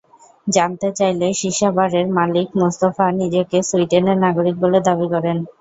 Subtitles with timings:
[0.47, 5.37] জানতে চাইলে সিসা বারের মালিক মোস্তফা নিজেকে সুইডেনের নাগরিক বলে দাবি করেন।